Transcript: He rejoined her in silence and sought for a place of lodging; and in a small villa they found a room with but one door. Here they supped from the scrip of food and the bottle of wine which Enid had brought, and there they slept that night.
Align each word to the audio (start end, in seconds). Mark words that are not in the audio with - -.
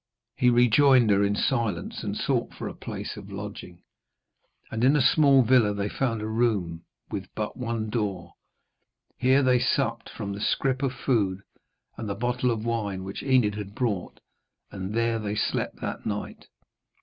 He 0.35 0.49
rejoined 0.49 1.11
her 1.11 1.23
in 1.23 1.35
silence 1.35 2.01
and 2.03 2.17
sought 2.17 2.55
for 2.55 2.67
a 2.67 2.73
place 2.73 3.17
of 3.17 3.31
lodging; 3.31 3.83
and 4.71 4.83
in 4.83 4.95
a 4.95 4.99
small 4.99 5.43
villa 5.43 5.75
they 5.75 5.89
found 5.89 6.23
a 6.23 6.27
room 6.27 6.85
with 7.11 7.27
but 7.35 7.55
one 7.55 7.87
door. 7.91 8.33
Here 9.17 9.43
they 9.43 9.59
supped 9.59 10.09
from 10.09 10.33
the 10.33 10.41
scrip 10.41 10.81
of 10.81 10.91
food 10.91 11.43
and 11.97 12.09
the 12.09 12.15
bottle 12.15 12.49
of 12.49 12.65
wine 12.65 13.03
which 13.03 13.21
Enid 13.21 13.53
had 13.53 13.75
brought, 13.75 14.21
and 14.71 14.95
there 14.95 15.19
they 15.19 15.35
slept 15.35 15.75
that 15.81 16.03
night. 16.03 16.47